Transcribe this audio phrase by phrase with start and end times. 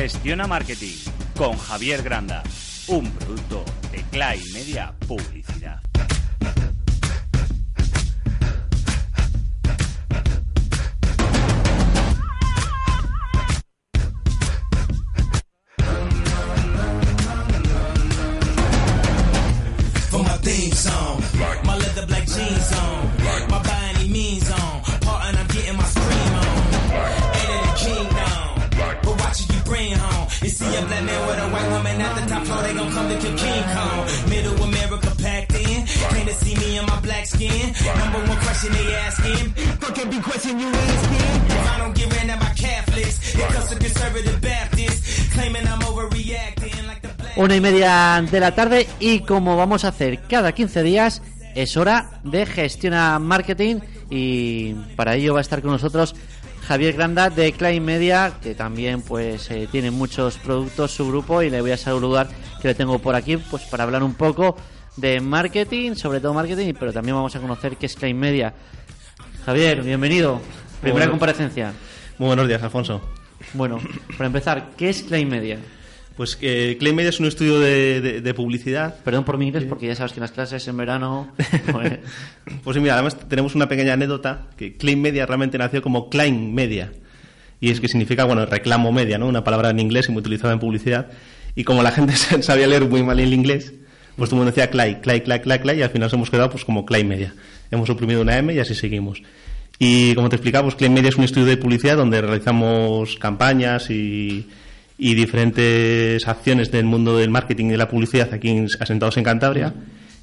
[0.00, 0.96] Gestiona Marketing
[1.36, 2.42] con Javier Granda,
[2.88, 5.39] un producto de Clay Media Publicidad.
[47.36, 51.22] Una y media de la tarde y como vamos a hacer cada 15 días,
[51.54, 53.76] es hora de Gestiona Marketing
[54.10, 56.14] y para ello va a estar con nosotros
[56.66, 61.48] Javier Granda de Klein Media, que también pues eh, tiene muchos productos su grupo y
[61.48, 62.28] le voy a saludar
[62.60, 64.54] que le tengo por aquí pues para hablar un poco
[64.96, 68.52] de marketing, sobre todo marketing, pero también vamos a conocer qué es Klein Media.
[69.44, 70.40] Javier, bienvenido.
[70.80, 71.12] Primera Bueno.
[71.12, 71.72] comparecencia.
[72.18, 73.00] Muy buenos días, Alfonso.
[73.54, 73.78] Bueno,
[74.16, 75.58] para empezar, ¿qué es Klein Media?
[76.16, 78.96] Pues eh, Clay Media es un estudio de, de- de publicidad.
[79.02, 81.32] Perdón por mi inglés, porque ya sabes que en las clases en verano.
[81.72, 81.98] pues,
[82.62, 86.92] Pues mira, además tenemos una pequeña anécdota que Clay Media realmente nació como Klein Media.
[87.58, 89.26] Y es que significa, bueno, reclamo media, ¿no?
[89.28, 91.08] Una palabra en inglés y muy utilizada en publicidad.
[91.54, 93.72] Y como la gente sabía leer muy mal el inglés,
[94.20, 96.64] pues mundo decía Clay, Clay, Clay, Clay, Clay, y al final nos hemos quedado pues
[96.64, 97.34] como Clay Media.
[97.72, 99.20] Hemos suprimido una M y así seguimos.
[99.78, 103.90] Y como te explicaba, pues Clay Media es un estudio de publicidad donde realizamos campañas
[103.90, 104.46] y,
[104.98, 109.24] y diferentes acciones del mundo del marketing y de la publicidad aquí en- asentados en
[109.24, 109.74] Cantabria.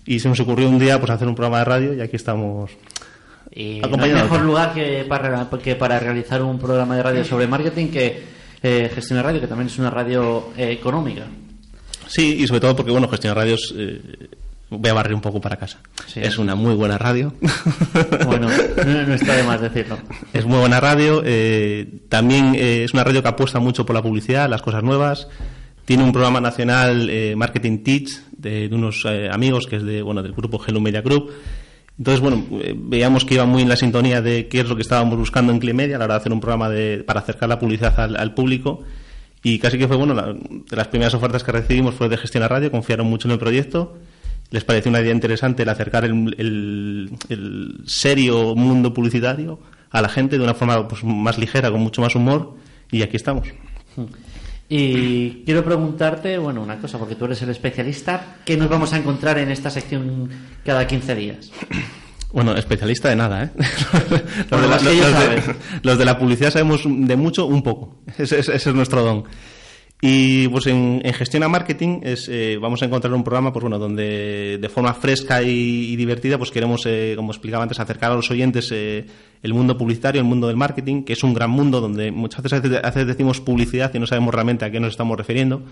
[0.05, 2.71] Y se nos ocurrió un día pues hacer un programa de radio y aquí estamos.
[3.51, 7.47] y no hay mejor lugar que para, que para realizar un programa de radio sobre
[7.47, 8.23] marketing que
[8.63, 11.23] eh, Gestión de Radio, que también es una radio eh, económica.
[12.07, 14.01] Sí, y sobre todo porque, bueno, Gestión Radios, eh,
[14.69, 15.79] voy a barrer un poco para casa.
[16.07, 16.19] Sí.
[16.21, 17.33] es una muy buena radio.
[18.25, 19.97] Bueno, no, está de más decirlo.
[20.33, 21.21] Es muy buena radio.
[21.25, 25.27] eh, también eh, es una radio que apuesta mucho por la publicidad, las cosas nuevas.
[25.85, 30.01] Tiene un programa nacional, eh, Marketing Teach, de, de unos eh, amigos que es de,
[30.01, 31.31] bueno, del grupo Hello Media Group.
[31.97, 35.17] Entonces, bueno, veíamos que iba muy en la sintonía de qué es lo que estábamos
[35.17, 37.97] buscando en Climedia a la hora de hacer un programa de, para acercar la publicidad
[37.99, 38.83] al, al público.
[39.49, 40.13] Y casi que fue, bueno,
[40.71, 43.97] las primeras ofertas que recibimos fue de Gestión a Radio, confiaron mucho en el proyecto.
[44.49, 49.59] Les pareció una idea interesante el acercar el, el- el serio mundo publicitario
[49.91, 52.55] a la gente de una forma pues, más ligera, con mucho más humor.
[52.91, 53.47] Y aquí estamos.
[54.69, 58.97] Y quiero preguntarte, bueno, una cosa, porque tú eres el especialista, ¿qué nos vamos a
[58.97, 60.29] encontrar en esta sección
[60.65, 61.51] cada 15 días?
[62.33, 63.49] Bueno, especialista de nada, ¿eh?
[64.49, 65.55] los, Bueno, de la, más que yo los de- sabes.
[65.83, 67.95] los de la publicidad sabemos de mucho, un poco.
[68.17, 69.23] Ese, ese- ese es nuestro don.
[69.99, 73.61] Y pues en, en gestión a marketing es, eh, vamos a encontrar un programa pues
[73.63, 75.49] bueno donde de forma fresca y,
[75.91, 79.07] y divertida pues queremos eh, como explicaba antes acercar a los oyentes eh,
[79.41, 82.59] el mundo publicitario el mundo del marketing que es un gran mundo donde muchas veces,
[82.63, 85.63] a veces decimos publicidad y no sabemos realmente a qué nos estamos refiriendo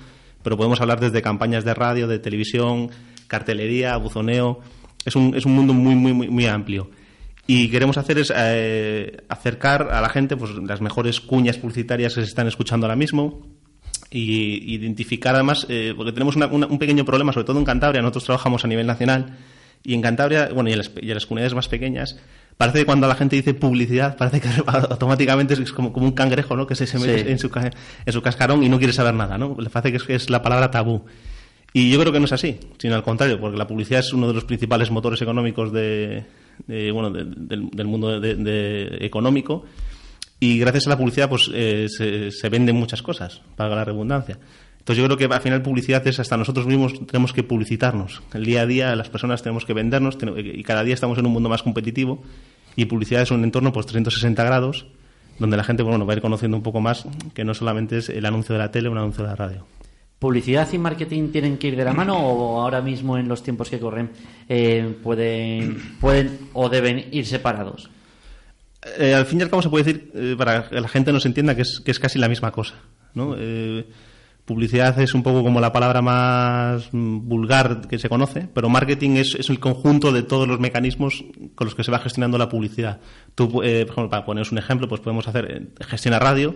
[0.41, 2.89] pero podemos hablar desde campañas de radio de televisión
[3.27, 4.59] cartelería buzoneo
[5.05, 6.89] es un, es un mundo muy muy muy, muy amplio
[7.47, 12.21] y queremos hacer es eh, acercar a la gente pues las mejores cuñas publicitarias que
[12.21, 13.45] se están escuchando ahora mismo
[14.11, 18.01] y identificar además, eh, porque tenemos una- una- un pequeño problema, sobre todo en Cantabria,
[18.01, 19.37] nosotros trabajamos a nivel nacional,
[19.83, 22.17] y en Cantabria, bueno, y en las, y en las comunidades más pequeñas,
[22.57, 26.55] parece que cuando la gente dice publicidad, parece que automáticamente es como, como un cangrejo,
[26.55, 26.65] ¿no?
[26.65, 27.31] Que se, se mete Sí.
[27.31, 27.51] en, su,
[28.05, 29.55] en su cascarón y no quiere saber nada, ¿no?
[29.59, 31.05] Le parece que es, que es la palabra tabú.
[31.77, 34.29] Y yo creo que no es así, sino al contrario, porque la publicidad es uno
[34.29, 36.23] de los principales motores económicos de,
[36.69, 39.65] bueno, de- del, mundo económico
[40.39, 44.39] y gracias a la publicidad pues eh, se, se venden muchas cosas, para la redundancia.
[44.79, 48.21] Entonces yo creo que al final publicidad es hasta nosotros mismos tenemos que publicitarnos.
[48.33, 51.33] El día a día las personas tenemos que vendernos y cada día estamos en un
[51.33, 52.23] mundo más competitivo
[52.77, 54.85] y publicidad es un entorno pues 360 grados
[55.39, 58.07] donde la gente bueno, va a ir conociendo un poco más que no solamente es
[58.07, 59.65] el anuncio de la tele o un anuncio de la radio.
[60.19, 63.69] ¿Publicidad y marketing tienen que ir de la mano o ahora mismo en los tiempos
[63.69, 64.11] que corren
[64.47, 67.89] eh, pueden, pueden o deben ir separados?
[68.97, 71.25] Eh, al fin y al cabo se puede decir, eh, para que la gente nos
[71.25, 72.75] entienda, que es, que es casi la misma cosa.
[73.13, 73.35] ¿no?
[74.45, 79.17] Publicidad es un poco como la palabra más mm, vulgar que se conoce, pero marketing
[79.17, 81.25] es, es el conjunto de todos los mecanismos
[81.55, 82.99] con los que se va gestionando la publicidad.
[83.33, 86.55] Tú, por ejemplo, para poneros un ejemplo, pues podemos hacer, eh, gestiona radio,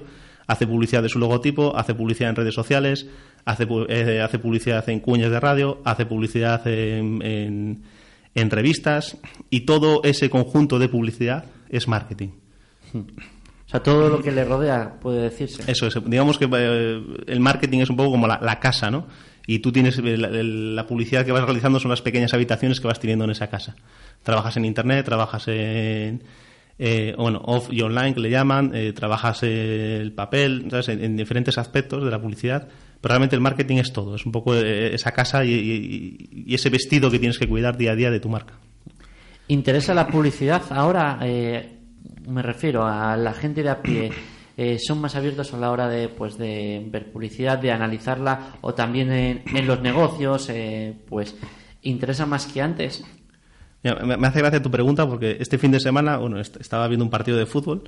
[0.50, 3.07] hace publicidad de su logotipo, hace publicidad en redes sociales,
[3.46, 7.84] hace, eh, hace publicidad en cuñas de radio, hace publicidad en, en-
[8.36, 9.18] en revistas
[9.50, 12.30] y todo ese conjunto de publicidad es marketing.
[12.94, 15.63] O sea, todo lo que le rodea puede decirse.
[15.72, 19.06] Eso es, digamos que eh, el marketing es un poco como la, la casa, ¿no?
[19.45, 22.88] Y tú tienes eh, la, la publicidad que vas realizando son las pequeñas habitaciones que
[22.88, 23.75] vas teniendo en esa casa.
[24.24, 26.24] Trabajas en internet, trabajas en
[26.81, 30.70] eh, bueno, off y online que le llaman, eh, trabajas el papel.
[30.88, 32.70] En, en diferentes aspectos de la publicidad,
[33.02, 37.12] pero realmente el marketing es todo, es un poco eh, esa casa y, ese vestido
[37.12, 38.54] que tienes que cuidar día a día de tu marca.
[39.50, 41.20] ¿Interesa la publicidad ahora?
[41.24, 41.78] eh,
[42.28, 44.12] me refiero a la gente de a pie.
[44.78, 49.10] ¿Son más abiertos a la hora de, pues, de ver publicidad, de analizarla o también
[49.12, 50.50] en, en los negocios?
[50.50, 51.36] eh, pues,
[51.81, 53.04] ¿interesa más que antes?
[53.84, 57.10] Me hace gracia tu pregunta porque este fin de semana bueno, est- estaba viendo un
[57.10, 57.84] partido de fútbol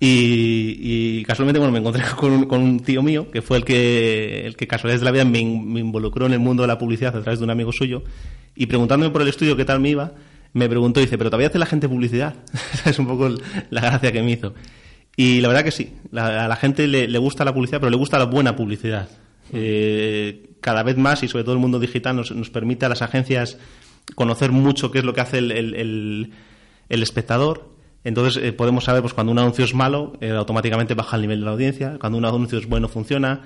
[0.00, 0.76] y,
[1.20, 4.46] y casualmente bueno, me encontré con un, con un tío mío que fue el que,
[4.46, 6.78] el que casualidades de la vida me, in- me involucró en el mundo de la
[6.78, 8.02] publicidad a través de un amigo suyo
[8.56, 10.12] y preguntándome por el estudio qué tal me iba,
[10.54, 12.34] me preguntó, dice, ¿pero todavía hace la gente publicidad?
[12.84, 13.28] Es un poco
[13.70, 14.54] la gracia que me hizo.
[15.16, 17.96] Y la verdad que sí, a la gente le, le gusta la publicidad, pero le
[17.96, 19.08] gusta la buena publicidad.
[19.52, 23.02] Eh, cada vez más, y sobre todo el mundo digital, nos, nos permite a las
[23.02, 23.58] agencias
[24.14, 26.32] conocer mucho qué es lo que hace el, el- el-
[26.88, 27.68] el espectador.
[28.04, 31.40] Entonces eh, podemos saber pues, cuando un anuncio es malo, eh, automáticamente baja el nivel
[31.40, 31.96] de la audiencia.
[32.00, 33.42] Cuando un anuncio es bueno, funciona.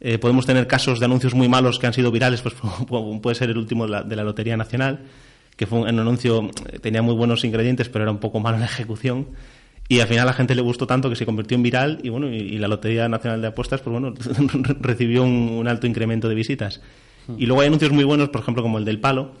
[0.00, 2.54] Eh, podemos tener casos de anuncios muy malos que han sido virales, pues
[3.22, 5.00] puede ser el último de la, de la Lotería Nacional,
[5.56, 6.50] que fue un, un anuncio,
[6.82, 9.28] tenía muy buenos ingredientes, pero era un poco malo en la ejecución.
[9.88, 12.08] Y al final a la gente le gustó tanto que se convirtió en viral y
[12.08, 14.12] bueno y, y la Lotería Nacional de Apuestas pues bueno
[14.80, 16.80] recibió un, un alto incremento de visitas.
[17.38, 19.32] Y luego hay anuncios muy buenos, por ejemplo, como el del palo.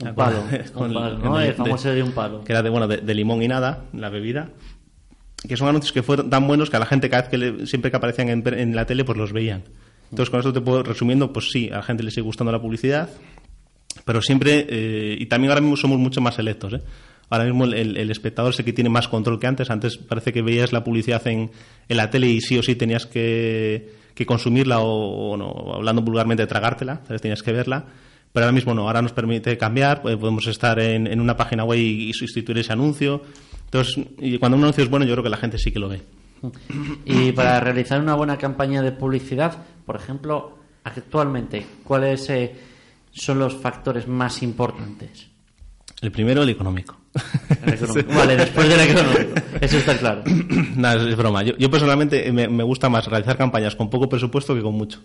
[0.00, 0.42] Un palo,
[0.74, 1.40] Con un palo, ¿no?
[1.40, 2.44] El famoso de un palo.
[2.44, 4.50] Que era de, bueno, de, de limón y nada, la bebida.
[5.48, 7.66] Que son anuncios que fueron tan buenos que a la gente cada vez que le-
[7.66, 9.64] siempre que aparecían en, en la tele pues los veían.
[10.10, 12.60] Entonces con esto te puedo resumiendo, pues sí, a la gente le sigue gustando la
[12.60, 13.10] publicidad,
[14.04, 16.74] pero siempre, eh, y también ahora mismo somos mucho más selectos.
[16.74, 16.80] ¿eh?
[17.30, 19.70] Ahora mismo el, el- el espectador sé que tiene más control que antes.
[19.70, 21.50] Antes parece que veías la publicidad en,
[21.88, 26.02] en la tele y sí o sí tenías que, que consumirla o, o no, hablando
[26.02, 27.20] vulgarmente, tragártela, ¿sabes?
[27.22, 27.84] tenías que verla.
[28.32, 31.64] Pero ahora mismo no, ahora nos permite cambiar, pues podemos estar en, en una página
[31.64, 33.22] web y, y sustituir ese anuncio.
[33.64, 35.88] Entonces, y cuando un anuncio es bueno, yo creo que la gente sí que lo
[35.88, 36.02] ve.
[37.04, 42.54] Y para realizar una buena campaña de publicidad, por ejemplo, actualmente, ¿cuáles eh,
[43.12, 45.28] son los factores más importantes?
[46.02, 46.96] El primero, el económico.
[47.64, 48.12] El económico.
[48.14, 49.40] Vale, después del económico.
[49.60, 50.22] Eso está claro.
[50.76, 51.42] Nada, es, es broma.
[51.42, 55.00] Yo, yo personalmente me, me gusta más realizar campañas con poco presupuesto que con mucho.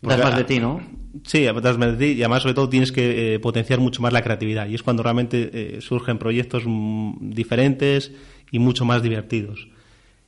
[0.00, 0.80] Das Porque, más de ti, ¿no?
[1.24, 4.12] Sí, das más de ti y además sobre todo tienes que eh, potenciar mucho más
[4.12, 8.12] la creatividad y es cuando realmente eh, surgen proyectos mm, diferentes
[8.52, 9.68] y mucho más divertidos.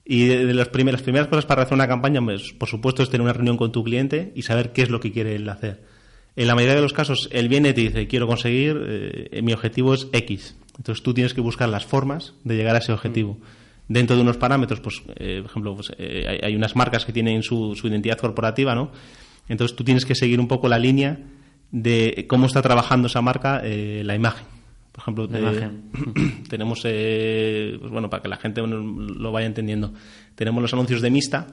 [0.04, 3.02] Y de, de las, primeras, las primeras cosas para realizar una campaña, pues, por supuesto,
[3.02, 5.48] es tener una reunión con tu cliente y saber qué es lo que quiere él
[5.48, 5.84] hacer.
[6.34, 9.52] En la mayoría de los casos, él viene y te dice, quiero conseguir, eh, mi
[9.52, 10.56] objetivo es X.
[10.76, 13.38] Entonces tú tienes que buscar las formas de llegar a ese objetivo.
[13.88, 17.12] Dentro de unos parámetros, pues, eh, por ejemplo, pues, eh, hay, hay unas marcas que
[17.12, 18.90] tienen su, su identidad corporativa, ¿no?
[19.50, 21.18] Entonces tú tienes que seguir un poco la línea
[21.70, 24.46] de cómo está trabajando esa marca eh, la imagen.
[24.92, 26.44] Por ejemplo, La eh, imagen.
[26.48, 29.92] tenemos, eh, pues bueno, para que la gente lo vaya entendiendo,
[30.34, 31.46] tenemos los anuncios de Mista,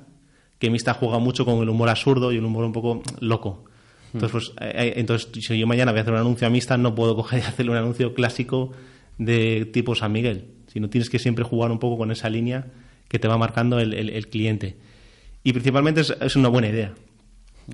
[0.59, 3.65] que Mista juega mucho con el humor absurdo y un humor un poco loco.
[4.13, 6.77] Entonces, pues, eh, eh, entonces, si yo mañana voy a hacer un anuncio a Mista,
[6.77, 8.71] no puedo coger y hacerle un anuncio clásico
[9.17, 12.67] de tipo San Miguel, sino tienes que siempre jugar un poco con esa línea
[13.07, 14.77] que te va marcando el, el- el cliente.
[15.43, 16.93] Y principalmente es, es una buena idea.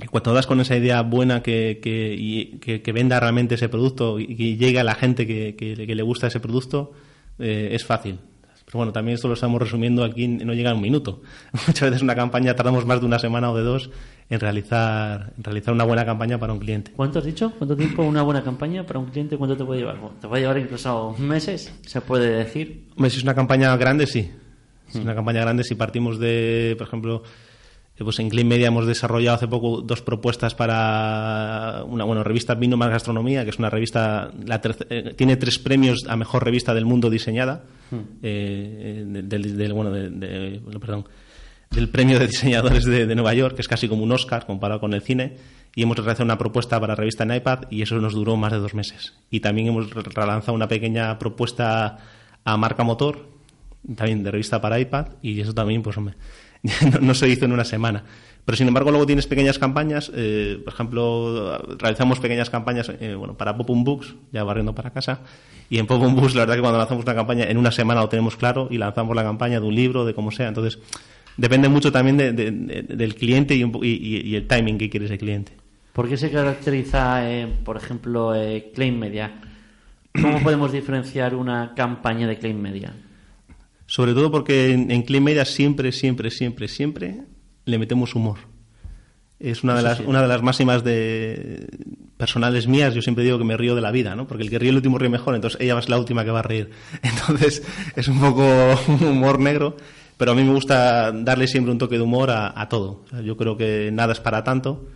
[0.02, 3.70] Y cuando das con esa idea buena que, que, y- que- que venda realmente ese
[3.70, 6.94] producto y que llegue a la gente que, que- que le gusta ese producto,
[7.40, 8.18] eh, es fácil.
[8.66, 11.22] Pero bueno, también esto lo estamos resumiendo aquí, no llega a un minuto.
[11.68, 13.92] Muchas veces una campaña tardamos más de una semana o de dos
[14.30, 16.92] en realizar, en realizar una buena campaña para un cliente.
[16.96, 17.52] ¿Cuánto has dicho?
[17.58, 19.38] ¿Cuánto tiempo una buena campaña para un cliente?
[19.38, 20.00] ¿Cuánto te puede llevar?
[20.00, 21.72] Bueno, ¿Te puede llevar incluso meses?
[21.86, 22.86] ¿Se puede decir?
[22.98, 24.32] Si es una campaña grande, sí.
[24.88, 27.22] Si es una campaña grande, si partimos de, por ejemplo,
[27.98, 32.76] pues en Clean Media hemos desarrollado hace poco dos propuestas para una bueno, revista Vino
[32.78, 34.60] más Gastronomía, que es una revista, la
[34.90, 39.92] eh, tiene tres premios a mejor revista del mundo diseñada, eh, eh, del, del- bueno,
[39.92, 41.06] de- de- bueno, perdón,
[41.72, 44.80] del premio de diseñadores de, de Nueva York, que es casi como un Oscar comparado
[44.80, 45.38] con el cine,
[45.76, 48.52] y hemos realizado una propuesta para la revista en iPad y eso nos duró más
[48.52, 49.14] de dos meses.
[49.32, 51.98] Y también hemos re- relanzado una pequeña propuesta
[52.44, 53.28] a marca motor,
[53.96, 56.16] también de revista para iPad, y eso también, pues hombre,
[57.02, 58.04] no, se hizo en una semana.
[58.46, 60.12] Pero sin embargo, luego tienes pequeñas campañas.
[60.14, 65.20] eh, por ejemplo, realizamos pequeñas campañas eh, bueno, para Popum Books, ya barriendo para casa.
[65.70, 68.10] Y en Popum Books, la verdad que cuando lanzamos una campaña, en una semana lo
[68.10, 70.48] tenemos claro y lanzamos la campaña de un libro, de como sea.
[70.50, 70.80] Entonces,
[71.38, 75.06] depende mucho también de- de- de- del cliente y, un y el timing que quiere
[75.06, 75.54] ese cliente.
[75.94, 79.32] ¿Por qué se caracteriza, eh, por ejemplo, eh, Claim Media?
[80.22, 82.94] ¿Cómo podemos diferenciar una campaña de Claim Media?
[83.94, 87.26] Sobre todo porque en, en Clean Media siempre, siempre, siempre, siempre
[87.66, 88.40] le metemos humor.
[89.40, 90.04] Es una de, Eso las, sí.
[90.08, 91.68] una de las máximas de
[92.18, 92.96] personales mías.
[92.96, 94.26] Yo siempre digo que me río de la vida, ¿no?
[94.26, 96.40] Porque el que ríe el último ríe mejor, entonces ella es la última que va
[96.40, 96.72] a reír.
[97.04, 97.62] Entonces
[97.96, 98.44] es un poco
[98.88, 99.78] un humor negro,
[100.18, 103.04] pero a mí me gusta darle siempre un toque de humor a, a todo.
[103.06, 104.88] O sea, yo creo que nada es para tanto.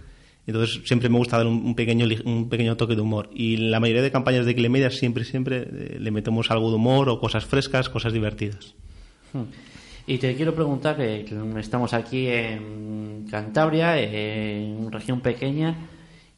[0.47, 3.29] Entonces siempre me gusta dar un, pequeño un pequeño toque de humor.
[3.31, 6.77] Y la mayoría de campañas de Clean Media siempre, siempre eh, le metemos algo de
[6.77, 8.73] humor o cosas frescas, cosas divertidas.
[9.33, 9.43] Hmm.
[10.05, 11.25] Y te quiero preguntar que,
[11.59, 15.75] estamos aquí en Cantabria, en una región pequeña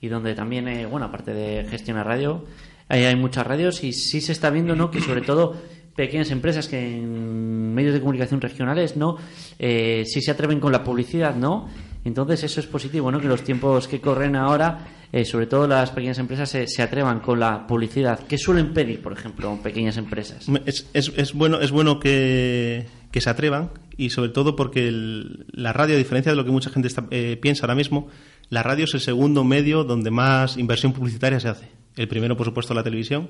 [0.01, 2.46] y donde también, eh, bueno, aparte de gestionar radio,
[2.88, 4.89] hay muchas radios y sí se está viendo, ¿no?
[4.89, 5.55] Que sobre todo
[5.96, 9.17] pequeñas empresas que en medios de comunicación regionales, ¿no?
[9.60, 11.67] Eh, sí se atreven con la publicidad, ¿no?
[12.03, 13.19] Entonces eso es positivo, ¿no?
[13.19, 14.79] Que los tiempos que corren ahora,
[15.12, 18.20] eh, sobre todo las pequeñas empresas, se, se atrevan con la publicidad.
[18.28, 20.48] ¿Qué suelen pedir, por ejemplo, pequeñas empresas?
[20.66, 25.46] Es, es- es bueno, es bueno que, que se atrevan y sobre todo porque el-
[25.51, 28.08] la radio, a diferencia de lo que mucha gente está- eh, piensa ahora mismo,
[28.50, 31.68] la radio es el segundo medio donde más inversión publicitaria se hace.
[31.96, 33.30] El primero, por supuesto, la televisión,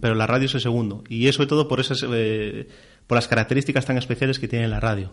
[0.00, 1.04] pero la radio es el segundo.
[1.08, 2.66] Y es sobre todo por, esas, eh,
[3.06, 5.12] por las características tan especiales que tiene la radio.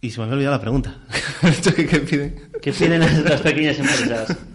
[0.00, 0.98] Y se me había olvidado la pregunta.
[1.74, 2.50] ¿Qué, piden?
[2.62, 4.36] ¿Qué piden las, las pequeñas empresas?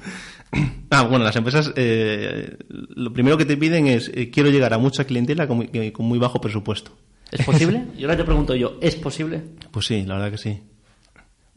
[0.93, 4.77] Ah, bueno, las empresas eh, lo primero que te piden es eh, quiero llegar a
[4.77, 6.91] mucha clientela con muy, con muy bajo presupuesto.
[7.31, 7.86] ¿Es posible?
[7.98, 9.41] Y ahora te pregunto yo, ¿es posible?
[9.71, 10.60] Pues sí, la verdad que sí.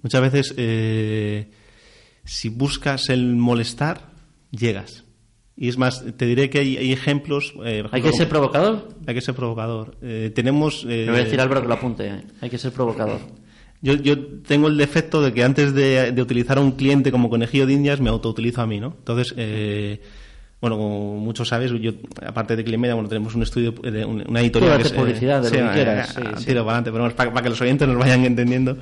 [0.00, 1.50] Muchas veces, eh,
[2.24, 4.10] si buscas el molestar,
[4.52, 5.02] llegas.
[5.56, 7.54] Y es más, te diré que hay, hay ejemplos.
[7.64, 8.88] eh, ¿Hay que ser provocador?
[9.04, 9.96] hay que ser provocador.
[10.02, 10.84] Eh, tenemos.
[10.84, 12.22] eh, Le voy a decir a Álvaro que lo apunte.
[12.40, 13.18] Hay que ser provocador.
[13.84, 17.28] Yo, yo tengo el defecto de que antes de, de utilizar a un cliente como
[17.28, 18.94] conejillo de indias, me autoutilizo a mí, ¿no?
[18.98, 20.00] Entonces, eh,
[20.60, 21.92] bueno, como muchos sabes, yo,
[22.24, 24.78] aparte de Climedia, bueno, tenemos un estudio, de un- una editorial.
[24.78, 26.46] Que es, eh, publicidad de lo que eh, quieras, eh, sí, sí.
[26.46, 28.78] tiro para adelante, pero vamos, para, para que los oyentes nos vayan entendiendo.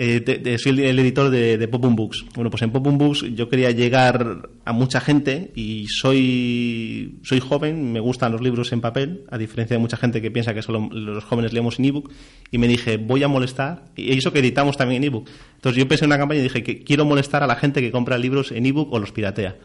[0.00, 2.24] Eh, te- te- soy el, el editor de, de Popum Books.
[2.34, 7.92] Bueno, pues en Popum Books yo quería llegar a mucha gente y soy, soy joven,
[7.92, 10.88] me gustan los libros en papel, a diferencia de mucha gente que piensa que solo
[10.92, 12.10] los jóvenes leemos en ebook,
[12.50, 15.28] y me dije, voy a molestar, y eso que editamos también en ebook.
[15.56, 17.90] Entonces yo pensé en una campaña y dije que quiero molestar a la gente que
[17.90, 19.56] compra libros en ebook o los piratea.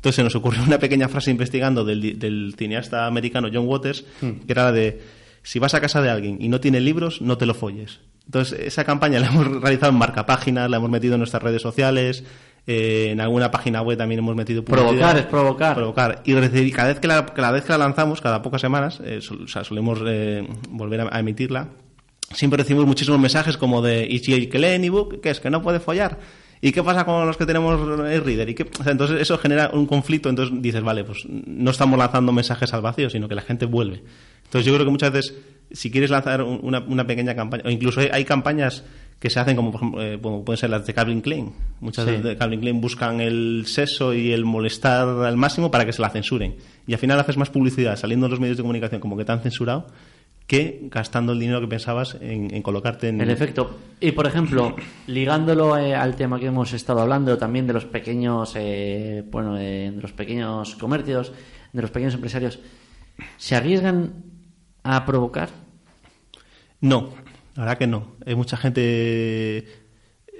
[0.00, 4.52] Entonces se nos ocurrió una pequeña frase investigando del, del cineasta americano John Waters, que
[4.52, 5.00] era la de,
[5.42, 8.00] si vas a casa de alguien y no tiene libros, no te lo folles.
[8.24, 12.24] Entonces esa campaña la hemos realizado en marcapáginas, la hemos metido en nuestras redes sociales,
[12.66, 14.64] eh, en alguna página web también hemos metido.
[14.64, 15.74] Provocar es provocar.
[15.74, 16.22] Provocar.
[16.24, 19.20] Y recibí- cada vez que la, cada vez que la lanzamos, cada pocas semanas, eh,
[19.20, 21.68] sol- o sea, solemos eh, volver a, a emitirla,
[22.32, 25.40] siempre recibimos muchísimos mensajes como de, ¿y si el que lee en ebook, qué es?
[25.40, 26.18] ¿Que no puede follar?
[26.62, 28.48] ¿Y qué pasa con los que tenemos el reader?
[28.50, 28.64] ¿Y qué?
[28.78, 32.72] o sea, entonces eso genera un conflicto, entonces dices, vale, pues no estamos lanzando mensajes
[32.74, 34.02] al vacío, sino que la gente vuelve.
[34.44, 35.34] Entonces yo creo que muchas veces,
[35.70, 38.84] si quieres lanzar un- una, una pequeña campaña, o incluso hay, hay campañas
[39.20, 41.52] que se hacen como, por ejemplo, eh, como pueden ser las de Calvin Klein.
[41.80, 42.16] Muchas Sí.
[42.16, 46.10] de Calvin Klein buscan el sexo y el molestar al máximo para que se la
[46.10, 46.56] censuren.
[46.86, 49.32] Y al final haces más publicidad saliendo en los medios de comunicación como que te
[49.32, 49.86] han censurado
[50.50, 53.20] que gastando el dinero que pensabas en, en colocarte en...
[53.20, 53.78] El efecto.
[54.00, 54.74] Y por ejemplo,
[55.06, 59.92] ligándolo eh, al tema que hemos estado hablando también de los pequeños, eh, bueno, eh,
[59.94, 61.32] de los pequeños comercios,
[61.72, 62.58] de los pequeños empresarios,
[63.36, 64.12] ¿se arriesgan
[64.82, 65.50] a provocar?
[66.80, 67.10] No,
[67.54, 68.16] la verdad que no.
[68.26, 68.82] Hay mucha gente,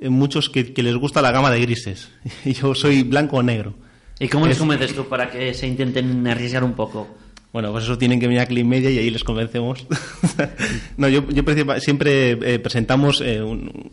[0.00, 2.11] eh, muchos que, que les gusta la gama de grises.
[2.45, 3.75] Yo soy blanco o negro.
[4.19, 7.07] ¿Y cómo les Es- convences tú para que se intenten arriesgar un poco?
[7.52, 9.87] Bueno, pues eso tienen que venir a Clean Media y ahí les convencemos.
[10.97, 11.23] no, yo,
[11.80, 13.90] siempre eh, presentamos eh, un-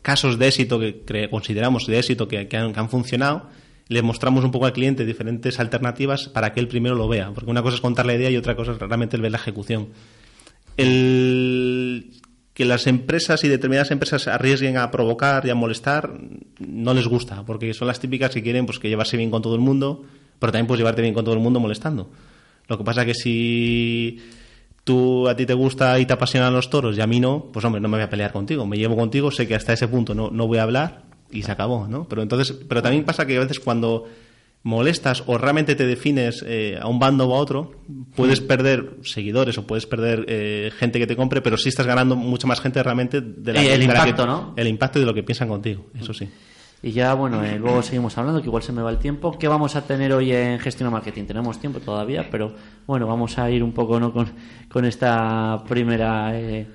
[0.00, 3.50] casos de éxito que consideramos de éxito que, que han, que han funcionado.
[3.88, 7.30] Le mostramos un poco al cliente diferentes alternativas para que él primero lo vea.
[7.34, 9.38] Porque una cosa es contar la idea y otra cosa es realmente el ver la
[9.38, 9.88] ejecución.
[10.76, 12.10] El
[12.54, 16.18] que las empresas y determinadas empresas arriesguen a provocar y a molestar
[16.58, 19.54] no les gusta, porque son las típicas que quieren pues que llevarse bien con todo
[19.54, 20.04] el mundo,
[20.40, 22.10] pero también puedes llevarte bien con todo el mundo molestando.
[22.68, 24.18] Lo que pasa que si
[24.84, 27.64] tú a ti te gusta y te apasionan los toros y a mí no, pues
[27.64, 30.14] hombre, no me voy a pelear contigo, me llevo contigo, sé que hasta ese punto
[30.14, 32.08] no, no voy a hablar y se acabó, ¿no?
[32.08, 34.04] Pero entonces, pero también pasa que a veces cuando
[34.62, 37.72] molestas o realmente te defines eh, a un bando o a otro,
[38.16, 42.16] puedes perder seguidores o puedes perder eh, gente que te compre, pero sí estás ganando
[42.16, 44.54] mucha más gente realmente de la, el de la impacto, que- ¿no?
[44.56, 46.28] El impacto y de lo que piensan contigo, eso sí.
[46.82, 49.36] Y ya, bueno, eh, luego seguimos hablando, que igual se me va el tiempo.
[49.36, 51.24] ¿Qué vamos a tener hoy en Gestión Marketing?
[51.24, 52.54] Tenemos tiempo todavía, pero
[52.86, 54.12] bueno, vamos a ir un poco ¿no?
[54.12, 54.30] con,
[54.70, 56.68] con esta primera eh,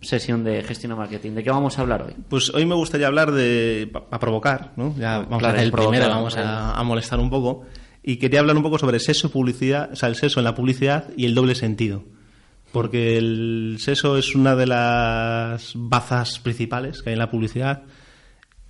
[0.00, 1.32] sesión de Gestión Marketing.
[1.32, 2.14] ¿De qué vamos a hablar hoy?
[2.28, 3.90] Pues hoy me gustaría hablar de.
[4.12, 4.94] a provocar, ¿no?
[4.96, 7.64] Ya vamos Claro, a hacer el provocar, primero, vamos a, a molestar un poco.
[8.04, 11.06] Y quería hablar un poco sobre sexo publicidad, o sea, el sexo en la publicidad
[11.16, 12.04] y el doble sentido.
[12.70, 17.82] Porque el sexo es una de las bazas principales que hay en la publicidad.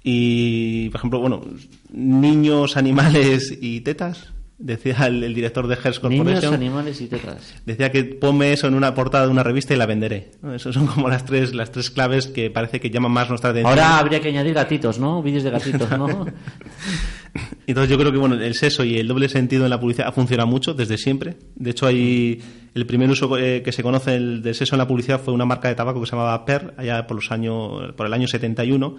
[0.02, 1.44] Y, por ejemplo, bueno,
[1.90, 6.54] niños, animales y tetas, decía el, el director de Hearst Niños, Corporation.
[6.54, 7.54] animales y tetas.
[7.66, 10.30] Decía que ponme eso en una portada de una revista y la venderé.
[10.42, 10.54] ¿no?
[10.54, 13.70] Esas son como las tres, las tres claves que parece que llaman más nuestra atención.
[13.70, 15.22] Ahora habría que añadir gatitos, ¿no?
[15.22, 16.26] Vídeos de gatitos, ¿no?
[17.66, 20.12] Entonces yo creo que bueno, el sexo y el doble sentido en la publicidad ha
[20.12, 21.36] funcionado mucho desde siempre.
[21.54, 22.40] De hecho, hay
[22.74, 25.44] el primer uso eh, que se conoce el- del sexo en la publicidad fue una
[25.44, 28.96] marca de tabaco que se llamaba Per, allá por los años, por el año 71,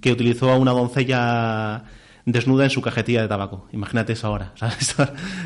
[0.00, 1.84] que utilizó a una doncella
[2.26, 3.66] desnuda en su cajetilla de tabaco.
[3.72, 4.94] Imagínate eso ahora, ¿sabes?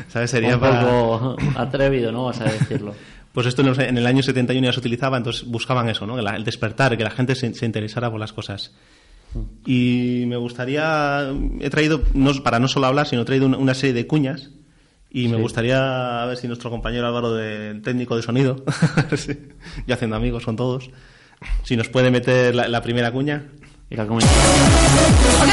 [0.09, 0.29] ¿sabes?
[0.31, 2.25] Sería un para- poco atrevido, ¿no?
[2.25, 2.93] Vas a decirlo.
[3.35, 6.17] Pues esto en, el año 71 ya se utilizaba, entonces buscaban eso, ¿no?
[6.17, 8.71] El, el despertar, que la gente se, se interesara por las cosas.
[9.65, 13.73] Y me gustaría, he traído, no, para no solo hablar, sino he traído una, una
[13.73, 14.51] serie de cuñas.
[15.09, 18.65] Y me gustaría a ver si nuestro compañero Álvaro, de, técnico de sonido,
[19.15, 19.37] sí,
[19.87, 20.89] yo haciendo amigos con todos,
[21.63, 23.45] si nos puede meter la, la primera cuña.
[23.89, 24.03] Y la.
[24.03, 24.19] Ok,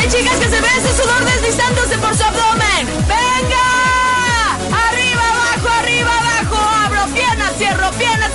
[0.09, 2.87] chicas, que se vea ese sudor deslizándose por su abdomen.
[3.07, 4.89] ¡Venga!
[4.89, 6.57] Arriba, abajo, arriba, abajo.
[6.87, 8.33] Abro piernas, cierro piernas.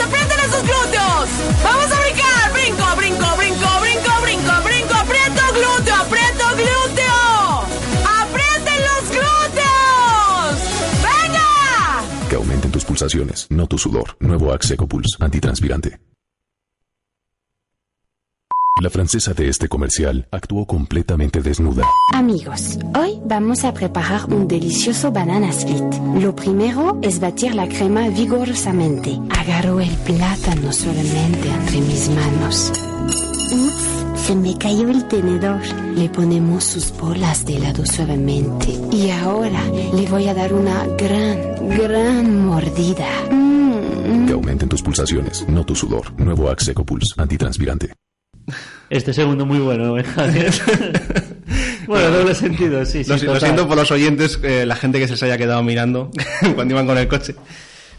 [13.49, 14.17] No tu sudor.
[14.19, 15.99] Nuevo Axe EcoPulse, antitranspirante.
[18.79, 21.83] La francesa de este comercial actuó completamente desnuda.
[22.13, 25.95] Amigos, hoy vamos a preparar un delicioso banana split.
[26.21, 29.17] Lo primero es batir la crema vigorosamente.
[29.31, 32.71] Agarro el plátano suavemente entre mis manos.
[33.51, 33.96] Ups,
[34.27, 35.61] se me cayó el tenedor.
[35.95, 38.69] Le ponemos sus bolas de lado suavemente.
[38.91, 39.61] Y ahora
[39.93, 43.07] le voy a dar una gran, gran mordida.
[43.31, 44.25] Mm.
[44.27, 46.11] Que aumenten tus pulsaciones, no tu sudor.
[46.19, 47.93] Nuevo Axe EcoPulse, antitranspirante.
[48.89, 50.03] Este segundo muy bueno, ¿eh?
[50.03, 50.53] Javier?
[51.87, 53.09] bueno, doble sentido, sí, sí.
[53.09, 53.49] lo, si- lo total.
[53.49, 56.11] siento por los oyentes, eh, la gente que se les haya quedado mirando
[56.55, 57.35] cuando iban con el coche.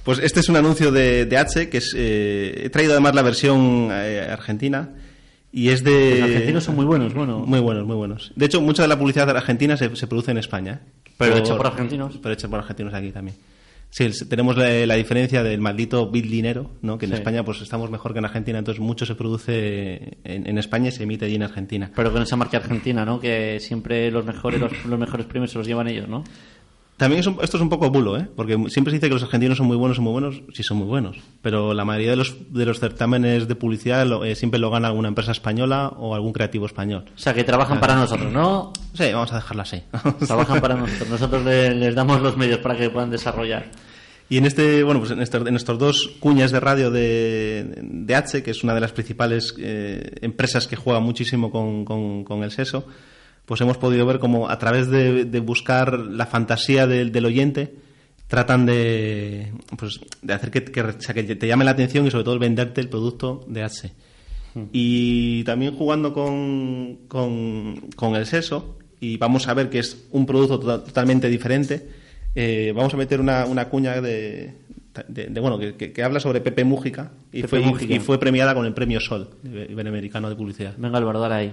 [0.04, 3.22] Pues este es un anuncio de, de H, que es, eh, he traído además la
[3.22, 4.90] versión eh, argentina
[5.52, 6.20] y es de...
[6.20, 7.40] Los argentinos son muy buenos, bueno.
[7.40, 8.32] Muy buenos, muy buenos.
[8.36, 10.80] De hecho, mucha de la publicidad argentina se, se produce en España.
[10.84, 11.02] ¿eh?
[11.16, 12.18] Pero hecha por argentinos.
[12.22, 13.36] Pero hecha por argentinos aquí también.
[13.90, 16.98] Sí, tenemos la, la diferencia del maldito bit dinero, ¿no?
[16.98, 17.16] que en Sí.
[17.16, 20.92] España pues estamos mejor que en Argentina, entonces mucho se produce en, en España y
[20.92, 21.90] se emite allí en Argentina.
[21.96, 23.18] Pero con esa marca argentina, ¿no?
[23.18, 26.22] Que siempre los mejores, los, los mejores premios se los llevan ellos, ¿no?
[26.98, 28.26] También es un- esto es un poco bulo, ¿eh?
[28.36, 30.78] porque siempre se dice que los argentinos son muy buenos, son muy buenos, sí son
[30.78, 34.58] muy buenos, pero la mayoría de los, de los certámenes de publicidad lo- eh, siempre
[34.58, 37.04] lo gana alguna empresa española o algún creativo español.
[37.14, 38.72] O sea, que trabajan para nosotros, ¿no?
[38.94, 39.80] Sí, vamos a dejarlo así.
[40.26, 41.08] Trabajan para nosotros.
[41.08, 43.66] Nosotros le- les damos los medios para que puedan desarrollar.
[44.30, 48.14] Y en este, bueno, pues en, este- en estos dos cuñas de radio de, de
[48.14, 52.42] H, que es una de las principales eh, empresas que juega muchísimo con, con- con
[52.42, 52.86] el seso,
[53.48, 57.74] pues hemos podido ver cómo a través de, de buscar la fantasía del, del oyente
[58.26, 60.82] tratan de, pues, de hacer que, que,
[61.34, 63.90] te llame la atención y sobre todo el venderte el producto de H.
[64.72, 70.26] Y también jugando con, con, con el seso, y vamos a ver que es un
[70.26, 71.88] producto to- totalmente diferente,
[72.34, 74.54] eh, vamos a meter una, una cuña de,
[75.08, 77.94] de- de, bueno que, que- que habla sobre Pepe Mújica y, Pepe fue, Mújica.
[77.94, 80.74] y fue premiada con el premio Sol Iberoamericano de Publicidad.
[80.76, 81.52] Venga, Álvaro, dale ahí.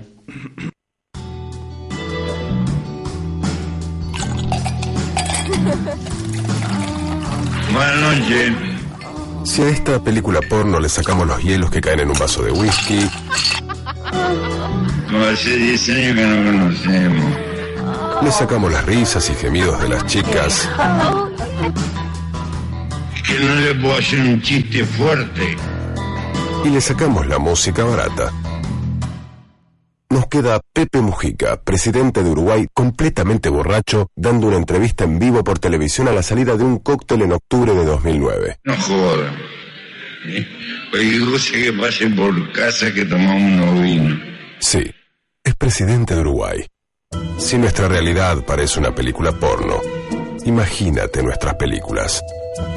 [9.43, 12.51] Si a esta película porno le sacamos los hielos que caen en un vaso de
[12.51, 13.09] whisky,
[15.11, 17.25] Como hace 10 años que no conocemos.
[18.23, 20.69] le sacamos las risas y gemidos de las chicas,
[23.15, 25.57] Es que no le puedo hacer un chiste fuerte.
[26.63, 28.31] y le sacamos la música barata.
[30.15, 35.59] Nos queda Pepe Mujica, presidente de Uruguay, completamente borracho, dando una entrevista en vivo por
[35.59, 38.59] televisión a la salida de un cóctel en octubre de 2009.
[38.63, 39.35] No jodan.
[40.23, 44.19] Que pase por casa que tomamos unos.
[44.59, 44.89] Sí,
[45.43, 46.65] es presidente de Uruguay.
[47.37, 49.81] Si nuestra realidad parece una película porno,
[50.45, 52.23] Imagínate nuestras películas.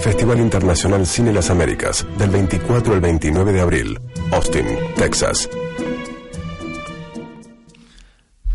[0.01, 4.01] Festival Internacional Cine Las Américas, del 24 al 29 de abril.
[4.33, 5.51] Austin, Texas.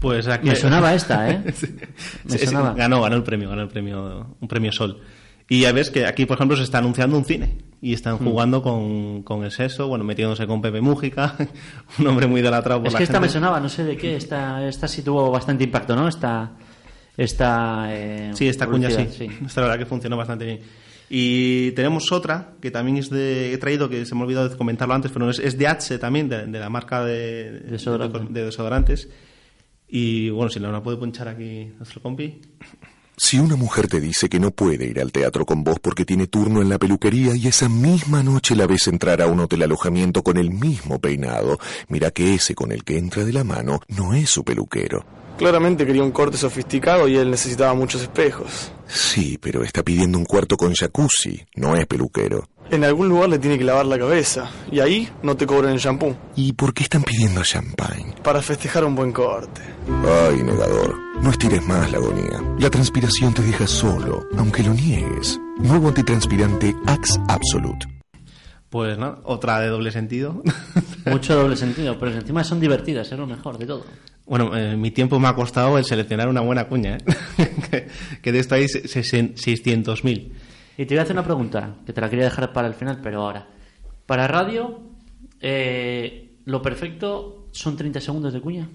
[0.04, 0.50] Pues aquí...
[0.50, 1.42] Me sonaba esta, ¿eh?
[1.56, 1.68] Sí.
[2.26, 2.74] Me Sí, sí, sonaba.
[2.76, 5.02] ganó, ganó el premio, ganó el premio, un premio Sol.
[5.50, 8.18] Y ya ves que aquí, por ejemplo, se está anunciando un cine y están Mm.
[8.26, 11.36] jugando con, con el sexo, bueno, metiéndose con Pepe Mújica,
[12.00, 14.16] un hombre muy idolatrado por Es la que esta me sonaba, no sé de qué.
[14.16, 16.08] Esta, esta sí tuvo bastante impacto, ¿no?
[16.08, 16.52] Esta.
[17.18, 17.86] Esta.
[17.90, 19.28] eh, Sí, esta cuña sí.
[19.46, 20.60] Esta la verdad que funcionó bastante bien.
[21.10, 23.54] Y tenemos otra que también es de.
[23.54, 26.00] He traído, que se me ha olvidado de comentarlo antes, pero es, es de Atse
[26.00, 29.10] también, de, de la marca de desodorantes.
[29.96, 32.42] Y bueno, si la puede ponchar aquí nuestro compi.
[33.16, 36.26] Si una mujer te dice que no puede ir al teatro con vos porque tiene
[36.26, 40.24] turno en la peluquería y esa misma noche la ves entrar a un hotel alojamiento
[40.24, 44.16] con el mismo peinado, mira que ese con el que entra de la mano no
[44.16, 45.06] es su peluquero.
[45.38, 48.72] Claramente quería un corte sofisticado y él necesitaba muchos espejos.
[48.88, 52.48] Sí, pero está pidiendo un cuarto con jacuzzi, no es peluquero.
[52.70, 55.80] En algún lugar le tiene que lavar la cabeza y ahí no te cobran el
[55.80, 56.16] shampoo.
[56.36, 58.16] ¿Y por qué están pidiendo champagne?
[58.24, 59.62] Para festejar un buen corte.
[60.06, 62.42] Ay, negador, no estires más la agonía.
[62.60, 65.40] La transpiración te deja solo, aunque lo niegues.
[65.60, 67.93] Nuevo antitranspirante Axe Absolute.
[68.74, 70.42] Pues nada, otra de doble sentido.
[71.06, 73.86] Mucho doble sentido, pero encima son divertidas, es lo mejor de todo.
[74.26, 77.04] Bueno, eh, mi tiempo me ha costado el seleccionar una buena cuña, ¿eh?
[77.70, 77.88] que,
[78.20, 80.32] que de esto hay se- se- 600.000.
[80.80, 83.00] Y te voy a hacer una pregunta, que te la quería dejar para el final,
[83.04, 83.48] pero ahora.
[84.08, 84.82] Para radio,
[85.40, 88.68] eh, lo perfecto son 30 segundos de cuña.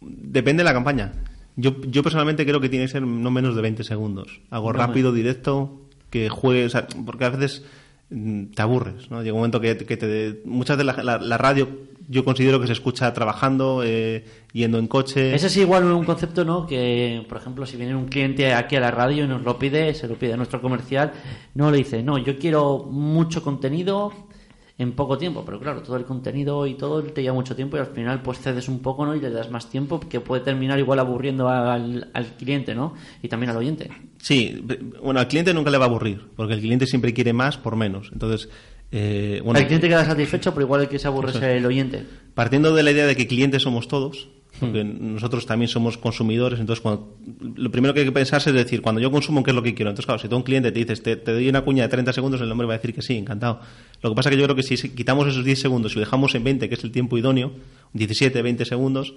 [0.00, 1.12] Depende de la campaña.
[1.54, 4.40] Yo, yo personalmente creo que tiene que ser no menos de 20 segundos.
[4.50, 7.64] Algo No rápido, directo, que juegue, o sea, porque a veces
[8.08, 9.22] te aburres, ¿no?
[9.22, 10.40] Llega un momento que, te...
[10.44, 11.68] Muchas de la, la- la radio
[12.10, 15.34] yo considero que se escucha trabajando, eh, yendo en coche.
[15.34, 16.66] Ese es igual un concepto, ¿no?
[16.66, 19.92] Que, por ejemplo, si viene un cliente aquí a la radio y nos lo pide,
[19.92, 21.12] se lo pide a nuestro comercial,
[21.54, 24.10] no le dice, no, yo quiero mucho contenido
[24.78, 27.80] en poco tiempo, pero claro, todo el contenido y todo te lleva mucho tiempo y
[27.80, 29.14] al final pues cedes un poco, ¿no?
[29.14, 32.94] Y le das más tiempo que puede terminar igual aburriendo al cliente, ¿no?
[33.22, 33.90] Y también al oyente.
[34.28, 34.62] Sí,
[35.02, 37.76] bueno, al cliente nunca le va a aburrir, porque el cliente siempre quiere más por
[37.76, 38.10] menos.
[38.12, 38.50] Entonces,
[38.92, 42.04] eh, bueno, el cliente queda satisfecho, pero igual el que se aburre es el oyente.
[42.34, 44.28] partiendo de la idea de que clientes somos todos,
[44.60, 45.14] porque Hmm.
[45.14, 47.16] nosotros también somos consumidores, entonces cuando,
[47.56, 49.74] lo primero que hay que pensarse es decir, cuando yo consumo, ¿qué es lo que
[49.74, 49.88] quiero?
[49.88, 51.88] Entonces, claro, si tú a un cliente te dices, te, te doy una cuña de
[51.88, 53.60] 30 segundos, el hombre va a decir que sí, encantado.
[54.02, 56.00] Lo que pasa es que yo creo que si quitamos esos 10 segundos y lo
[56.00, 57.52] dejamos en 20, que es el tiempo idóneo,
[57.94, 59.14] 17, 20 segundos,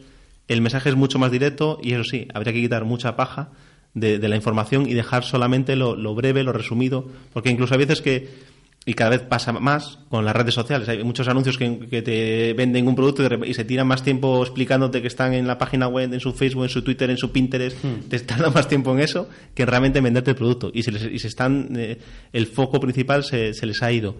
[0.47, 3.49] el mensaje es mucho más directo y eso sí, habría que quitar mucha paja
[3.93, 7.77] de, de la información y dejar solamente lo, lo breve, lo resumido, porque incluso a
[7.77, 8.51] veces que
[8.83, 10.89] y cada vez pasa más con las redes sociales.
[10.89, 14.41] Hay muchos anuncios que, que te venden un producto y, y se tiran más tiempo
[14.41, 17.31] explicándote que están en la página web, en su Facebook, en su Twitter, en su
[17.31, 17.77] Pinterest.
[18.09, 20.71] Te tardan más tiempo en eso que en realmente venderte el producto.
[20.73, 21.99] Y se, les- y se están, eh,
[22.33, 24.15] el foco principal se, se les ha ido.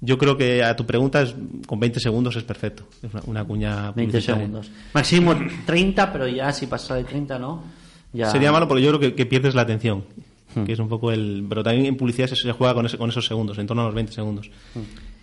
[0.00, 1.34] Yo creo que a tu pregunta es,
[1.66, 2.84] con 20 segundos es perfecto.
[3.02, 4.42] Es una, una cuña 20 publicitaria.
[4.44, 4.70] segundos.
[4.92, 5.34] Máximo
[5.66, 7.64] 30, pero ya si pasa de 30, ¿no?
[8.14, 8.30] Ya...
[8.30, 10.04] Sería malo porque yo creo que, que pierdes la atención.
[10.64, 11.44] Que es un poco el.
[11.48, 13.86] Pero también en publicidad se, se juega con, ese- con esos segundos, en torno a
[13.86, 14.50] los 20 segundos.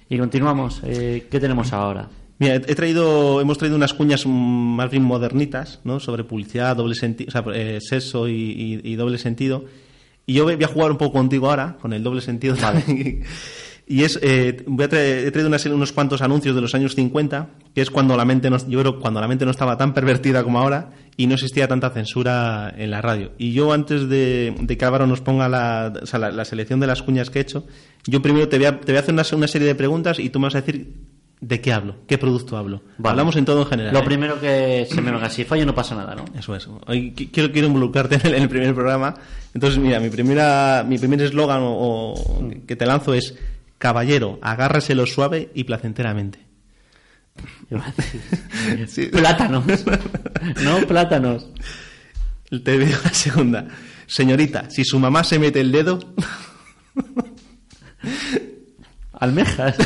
[0.10, 0.82] Y continuamos.
[0.84, 2.10] Eh, ¿Qué tenemos ahora?
[2.38, 6.00] Mira, he traído, hemos traído unas cuñas más bien modernitas, ¿no?
[6.02, 9.64] Sobre publicidad, doble sentido, o sea, eh, sexo y, y- y doble sentido.
[10.26, 12.56] Y yo voy a jugar un poco contigo ahora, con el doble sentido.
[13.88, 16.74] Y es, eh, voy a traer- he traído una serie- unos cuantos anuncios de los
[16.76, 19.78] años 50, que es cuando la mente no, yo creo cuando la mente no estaba
[19.78, 23.32] tan pervertida como ahora y no existía tanta censura en la radio.
[23.38, 26.80] Y yo antes de, de que Álvaro nos ponga la, o sea, la, la selección
[26.80, 27.66] de las cuñas que he hecho,
[28.08, 30.30] yo primero te voy a, te voy a hacer una, una serie de preguntas y
[30.30, 30.94] tú me vas a decir
[31.42, 32.84] de qué hablo, qué producto hablo.
[33.00, 33.12] Vale.
[33.14, 33.94] Hablamos en todo en general.
[33.94, 34.04] Lo ¿eh?
[34.06, 36.24] primero que se me venga, si fallo no pasa nada, ¿no?
[36.38, 36.70] Eso es.
[36.86, 39.16] Hoy quiero, quiero involucrarte en el, en el primer programa.
[39.54, 43.36] Entonces, mira, mi primera, mi primer eslogan o, o que te lanzo es
[43.82, 46.40] Caballero, agárraselo suave y placenteramente.
[48.88, 49.06] Sí.
[49.12, 49.64] Plátanos.
[50.64, 51.48] no, plátanos.
[52.64, 53.68] Te digo la segunda.
[54.06, 56.00] Señorita, si su mamá se mete el dedo,
[59.14, 59.78] Almejas.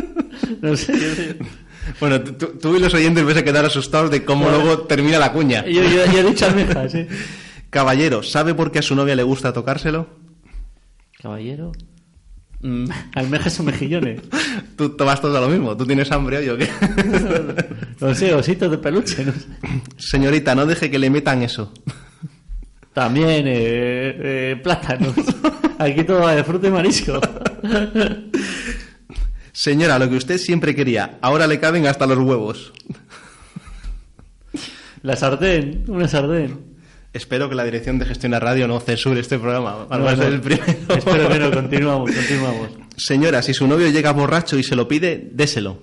[0.62, 0.92] no sé.
[0.98, 1.44] yo-
[2.00, 5.64] bueno, tú- y los oyentes vais a quedar asustados de cómo luego termina la cuña.
[5.66, 7.08] Yo, yo- yo he dicho almejas, ¿eh?
[7.70, 10.08] Caballero, ¿sabe por qué a su novia le gusta tocárselo?
[11.20, 11.72] Caballero.
[12.62, 14.20] Mm, almejas o mejillones.
[14.76, 15.76] Tú tomas todo lo mismo.
[15.76, 16.68] ¿Tú tienes hambre hoy o qué?
[18.00, 19.24] No sé, ositos de peluche.
[19.24, 19.46] No sé.
[19.96, 21.72] Señorita, no deje que le metan eso.
[22.92, 24.16] También eh,
[24.56, 25.14] eh, plátanos.
[25.78, 27.20] Aquí todo va de fruta y marisco.
[29.52, 32.72] Señora, lo que usted siempre quería, ahora le caben hasta los huevos.
[35.02, 36.71] La sartén, una sartén.
[37.12, 39.86] Espero que la dirección de gestión de radio no censure este programa.
[39.90, 40.24] Al No, ser no.
[40.26, 40.64] el primero.
[40.88, 42.68] Espero que no, continuamos, continuamos.
[42.96, 45.78] Señora, si su novio llega borracho y se lo pide, déselo.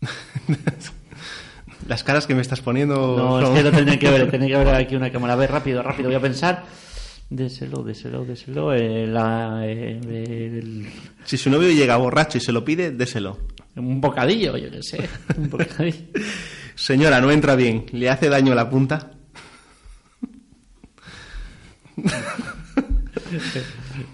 [1.88, 3.16] Las caras que me estás poniendo.
[3.16, 5.32] No, es que lo tendría que ver, que ver aquí una cámara.
[5.32, 6.64] A ver, rápido, rápido, voy a pensar.
[7.28, 8.72] Déselo, déselo, déselo.
[8.74, 9.04] eh,
[9.64, 10.00] eh,
[10.62, 10.86] el-
[11.24, 13.38] Si su novio llega borracho y se lo pide, déselo.
[13.76, 15.08] Un bocadillo, yo qué sé.
[15.36, 15.98] Un bocadillo.
[16.74, 17.86] Señora, no entra bien.
[17.92, 19.10] ¿Le hace daño la punta?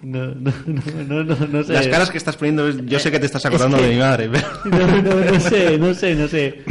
[0.03, 1.73] No, no, no, no, no, no sé.
[1.73, 4.29] Las caras que estás poniendo, yo sé que te estás acordando de mi madre.
[4.31, 6.63] pero- No, no, no sé, no sé, no sé.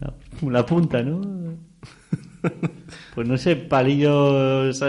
[0.00, 0.12] La,
[0.50, 1.20] la punta, ¿no?
[3.14, 4.80] Pues no sé, palillos.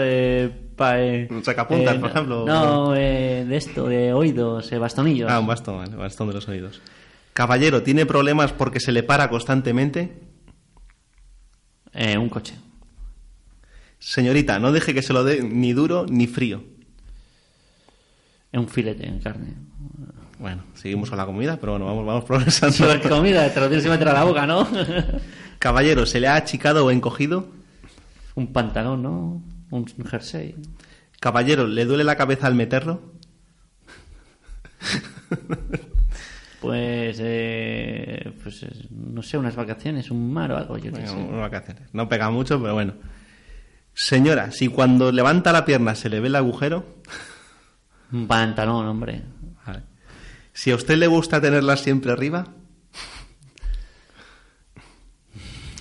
[0.82, 2.44] Eh, eh, Sacapuntas, eh, por ejemplo.
[2.46, 5.30] No, eh, de esto, de oídos, eh, bastonillos.
[5.30, 6.80] Ah, un bastón, vale, bastón de los oídos.
[7.32, 10.20] Caballero, ¿tiene problemas porque se le para constantemente?
[11.94, 12.54] Un coche.
[13.98, 16.64] Señorita, no deje que se lo dé ni duro ni frío.
[18.52, 19.54] Un filete en carne.
[20.38, 22.74] Bueno, seguimos con la comida, pero bueno, vamos, vamos progresando.
[22.76, 24.66] Sobre comida, te lo tienes que meter a la boca, ¿no?
[25.58, 27.46] Caballero, ¿se le ha achicado o encogido?
[28.34, 29.42] un pantalón, ¿no?
[29.72, 30.54] Un jersey.
[31.18, 33.00] Caballero, ¿le duele la cabeza al meterlo?
[36.60, 41.40] Pues, eh, pues eh, no sé, unas vacaciones, un mar o algo, yo Bueno, unas
[41.40, 41.88] vacaciones.
[41.92, 42.92] No pega mucho, pero bueno.
[43.94, 46.84] Señora, si cuando levanta la pierna se le ve el agujero,
[48.12, 49.22] Un pantalón, hombre.
[49.66, 49.82] Vale.
[50.52, 52.46] si a usted le gusta tenerla siempre arriba,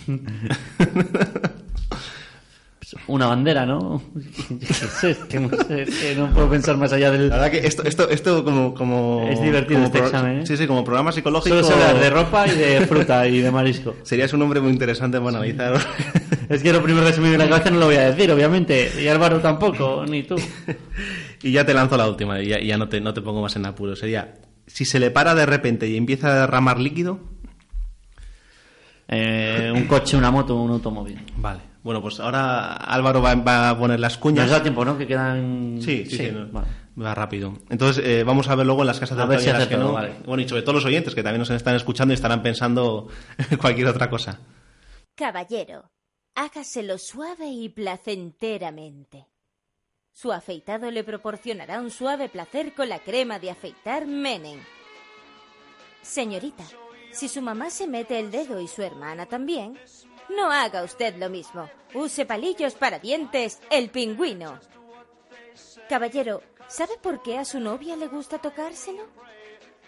[3.07, 4.01] una bandera, ¿no?
[4.99, 5.49] Sé, que no,
[6.33, 7.29] puedo pensar más allá del...
[7.29, 10.45] la verdad que esto, esto, esto como, como Es divertido como este pro- examen, ¿eh?
[10.45, 11.55] Sí, sí, como programa psicológico.
[11.55, 13.95] Solo sé hablar de ropa y de fruta y de marisco.
[14.03, 15.79] Serías un hombre muy interesante para analizar.
[16.49, 18.31] Es que lo primero que se me viene la cabeza no lo voy a decir,
[18.31, 18.91] obviamente.
[19.01, 20.35] Y Álvaro tampoco, ni tú.
[21.43, 23.41] y ya te lanzo la última, y ya, y ya no, te, no te pongo
[23.41, 23.95] más en apuro.
[23.95, 24.33] Sería,
[24.67, 27.19] si se le para de repente y empieza a derramar líquido,
[29.07, 31.19] Eh, un coche, una moto, un automóvil.
[31.37, 31.59] vale.
[31.83, 34.43] Bueno, pues ahora Álvaro va, va a poner las cuñas.
[34.45, 34.97] Nos da tiempo, ¿no?
[34.97, 35.79] Que quedan...
[35.81, 36.67] Sí, sí, sí, no, vale.
[37.01, 37.57] va rápido.
[37.69, 39.67] Entonces, eh, vamos a ver luego en las casas de A ver Antonio si las
[39.67, 39.93] que no.
[39.93, 40.13] vale.
[40.25, 43.07] Bueno, y sobre todo los oyentes que también nos están escuchando y estarán pensando
[43.59, 44.39] cualquier otra cosa.
[45.15, 45.89] Caballero,
[46.35, 49.25] hágaselo suave y placenteramente.
[50.13, 54.59] Su afeitado le proporcionará un suave placer con la crema de afeitar Menem.
[56.01, 56.63] Señorita,
[57.11, 59.77] si su mamá se mete el dedo y su hermana también,
[60.35, 61.69] no haga usted lo mismo.
[61.93, 64.59] Use palillos para dientes, el pingüino.
[65.89, 69.05] Caballero, ¿sabe por qué a su novia le gusta tocárselo?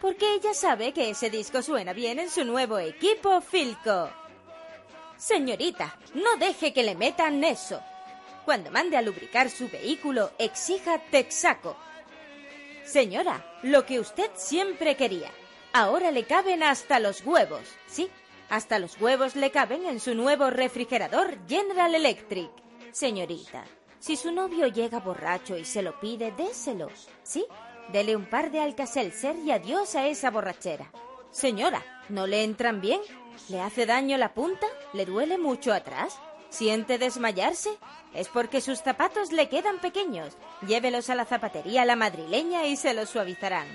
[0.02, 4.10] Porque ella sabe que ese disco suena bien en su nuevo equipo Filco.
[5.18, 7.82] Señorita, no deje que le metan eso.
[8.44, 11.78] Cuando mande a lubricar su vehículo, exija Texaco.
[12.84, 15.32] Señora, lo que usted siempre quería.
[15.72, 17.62] Ahora le caben hasta los huevos.
[17.88, 18.10] Sí,
[18.50, 22.52] hasta los huevos le caben en su nuevo refrigerador General Electric.
[22.92, 23.64] Señorita,
[24.00, 26.90] si su novio llega borracho y se lo pide, déselo.
[27.24, 27.46] Sí,
[27.92, 30.92] dele un par de Alka-Seltzer y adiós a esa borrachera.
[31.32, 33.02] Señora, ¿no le entran bien?
[33.50, 34.68] ¿Le hace daño la punta?
[34.94, 36.20] ¿Le duele mucho atrás?
[36.50, 37.72] ¿Siente desmayarse?
[38.14, 40.38] Es porque sus zapatos le quedan pequeños.
[40.68, 43.68] Llévelos a la zapatería La Madrileña y se los suavizarán.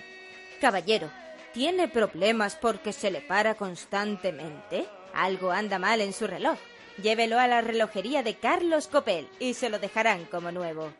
[0.61, 1.11] Caballero,
[1.53, 4.87] ¿tiene problemas porque se le para constantemente?
[5.15, 6.59] Algo anda mal en su reloj.
[7.03, 10.93] Llévelo a la relojería de Carlos Copel y se lo dejarán como nuevo.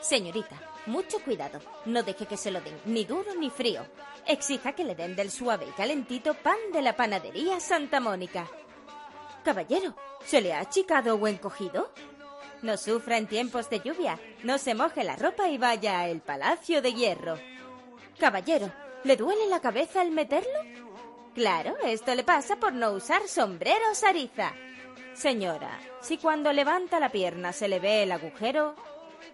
[0.00, 1.60] Señorita, mucho cuidado.
[1.84, 3.86] No deje que se lo den ni duro ni frío.
[4.26, 8.48] Exija que le den del suave y calentito pan de la panadería Santa Mónica.
[9.44, 11.92] Caballero, ¿se le ha achicado o encogido?
[12.62, 14.20] No sufra en tiempos de lluvia.
[14.44, 17.36] No se moje la ropa y vaya al Palacio de Hierro.
[18.18, 18.72] Caballero,
[19.04, 20.58] ¿le duele la cabeza al meterlo?
[21.34, 24.52] Claro, esto le pasa por no usar sombrero Sariza.
[25.14, 28.74] Señora, si cuando levanta la pierna se le ve el agujero,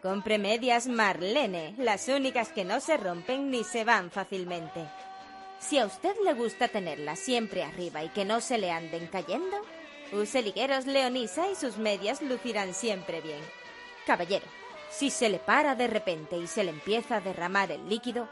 [0.03, 4.89] compre medias Marlene, las únicas que no se rompen ni se van fácilmente.
[5.59, 9.57] Si a usted le gusta tenerlas siempre arriba y que no se le anden cayendo,
[10.13, 13.41] use ligueros Leonisa y sus medias lucirán siempre bien.
[14.07, 14.47] Caballero,
[14.91, 18.29] si se le para de repente y se le empieza a derramar el líquido,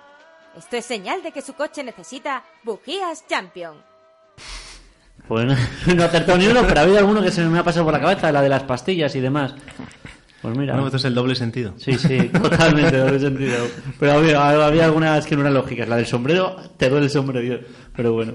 [0.56, 3.76] esto es señal de que su coche necesita bujías Champion.
[5.28, 5.54] Pues no,
[5.94, 7.94] no he acertado ni uno, pero ha habido alguno que se me ha pasado por
[7.94, 9.54] la cabeza, la de las pastillas y demás.
[10.42, 10.74] Pues mira.
[10.74, 11.74] Bueno, esto es el doble sentido.
[11.78, 13.66] Sí, sí, totalmente doble sentido.
[13.98, 15.88] Pero había, había algunas que no eran lógicas.
[15.88, 17.60] La del sombrero, te duele el sombrero, Dios.
[17.96, 18.34] Pero bueno.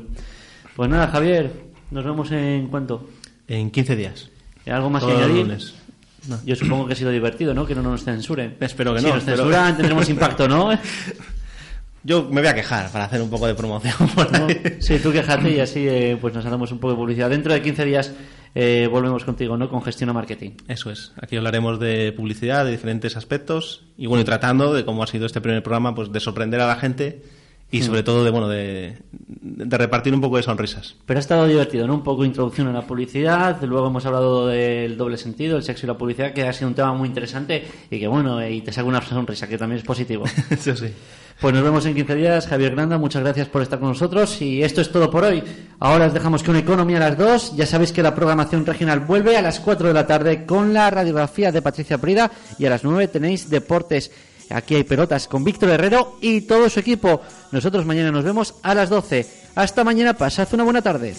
[0.75, 1.51] Pues nada, Javier,
[1.91, 3.09] nos vemos en cuanto.
[3.47, 4.29] En 15 días.
[4.65, 5.45] ¿Algo más Todos que los añadir?
[5.47, 5.75] lunes.
[6.27, 6.39] No.
[6.45, 7.65] Yo supongo que ha sido divertido, ¿no?
[7.65, 8.57] Que no nos censuren.
[8.59, 10.71] Espero que si no, nos pero- censuran tendremos impacto, ¿no?
[12.03, 13.93] Yo me voy a quejar para hacer un poco de promoción.
[14.15, 14.47] por ¿No?
[14.47, 14.77] ahí.
[14.79, 17.29] Sí, tú quejate y así eh, pues nos hacemos un poco de publicidad.
[17.29, 18.13] Dentro de 15 días
[18.55, 19.69] eh, volvemos contigo, ¿no?
[19.69, 20.51] Con Gestión a Marketing.
[20.67, 21.13] Eso es.
[21.21, 25.25] Aquí hablaremos de publicidad, de diferentes aspectos y bueno, y tratando de cómo ha sido
[25.25, 27.21] este primer programa, pues de sorprender a la gente
[27.71, 27.83] y Mm.
[27.83, 30.95] sobre todo de bueno, de, de repartir un poco de sonrisas.
[31.05, 31.95] Pero ha estado divertido, ¿no?
[31.95, 35.87] Un poco introducción a la publicidad, luego hemos hablado del doble sentido, el sexo y
[35.87, 38.87] la publicidad, que ha sido un tema muy interesante y que bueno, y te saca
[38.87, 40.25] una sonrisa, que también es positivo.
[40.49, 40.87] Eso sí.
[41.39, 44.61] Pues nos vemos en 15 días, Javier Granda, muchas gracias por estar con nosotros y
[44.61, 45.41] esto es todo por hoy.
[45.79, 49.35] Ahora os dejamos con Economía a las 2, ya sabéis que la programación regional vuelve
[49.35, 52.29] a las 4 de la tarde con la radiografía de Patricia Prida
[52.59, 54.11] y a las 9 tenéis deportes.
[54.53, 57.21] Aquí hay pelotas con Víctor Herrero y todo su equipo.
[57.51, 59.27] Nosotros mañana nos vemos a las 12.
[59.55, 61.15] Hasta mañana, pasad una buena tarde.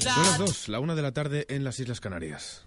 [0.00, 2.66] Son las dos, la una de la tarde en las Islas Canarias.